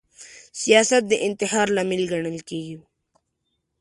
[0.61, 2.77] سیاست د انتحار لامل ګڼل کیږي